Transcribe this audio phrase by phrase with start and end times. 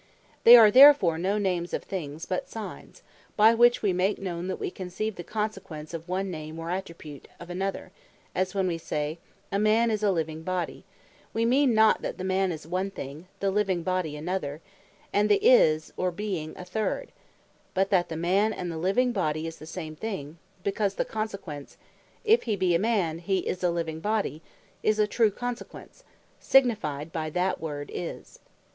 [0.45, 3.03] They are therefore no Names of Things; but Signes,
[3.37, 7.27] by which wee make known, that wee conceive the Consequence of one name or Attribute
[7.39, 7.91] to another:
[8.33, 9.19] as when we say,
[9.51, 10.85] "a Man, is, a living Body,"
[11.35, 14.59] wee mean not that the Man is one thing, the Living Body another,
[15.13, 17.11] and the Is, or Beeing a third:
[17.75, 21.77] but that the Man, and the Living Body, is the same thing: because the Consequence,
[22.25, 24.41] "If hee bee a Man, hee is a living Body,"
[24.81, 26.03] is a true Consequence,
[26.39, 28.39] signified by that word Is.